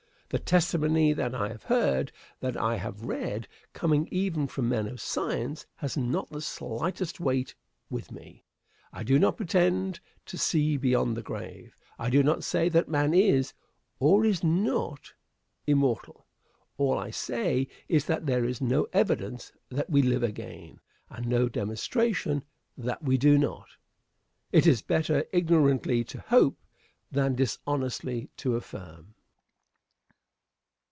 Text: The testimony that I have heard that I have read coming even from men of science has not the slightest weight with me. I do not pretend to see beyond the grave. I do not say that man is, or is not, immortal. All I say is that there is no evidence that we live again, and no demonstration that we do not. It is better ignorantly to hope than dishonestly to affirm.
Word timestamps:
The 0.31 0.39
testimony 0.39 1.11
that 1.11 1.35
I 1.35 1.49
have 1.49 1.63
heard 1.63 2.13
that 2.39 2.55
I 2.55 2.77
have 2.77 3.03
read 3.03 3.49
coming 3.73 4.07
even 4.11 4.47
from 4.47 4.69
men 4.69 4.87
of 4.87 5.01
science 5.01 5.65
has 5.75 5.97
not 5.97 6.29
the 6.29 6.39
slightest 6.39 7.19
weight 7.19 7.53
with 7.89 8.13
me. 8.13 8.45
I 8.93 9.03
do 9.03 9.19
not 9.19 9.35
pretend 9.35 9.99
to 10.27 10.37
see 10.37 10.77
beyond 10.77 11.17
the 11.17 11.21
grave. 11.21 11.75
I 11.99 12.09
do 12.09 12.23
not 12.23 12.45
say 12.45 12.69
that 12.69 12.87
man 12.87 13.13
is, 13.13 13.53
or 13.99 14.23
is 14.23 14.41
not, 14.41 15.11
immortal. 15.67 16.25
All 16.77 16.97
I 16.97 17.09
say 17.09 17.67
is 17.89 18.05
that 18.05 18.25
there 18.25 18.45
is 18.45 18.61
no 18.61 18.87
evidence 18.93 19.51
that 19.69 19.89
we 19.89 20.01
live 20.01 20.23
again, 20.23 20.79
and 21.09 21.27
no 21.27 21.49
demonstration 21.49 22.45
that 22.77 23.03
we 23.03 23.17
do 23.17 23.37
not. 23.37 23.67
It 24.53 24.65
is 24.65 24.81
better 24.81 25.25
ignorantly 25.33 26.05
to 26.05 26.21
hope 26.21 26.57
than 27.11 27.35
dishonestly 27.35 28.29
to 28.37 28.55
affirm. 28.55 29.15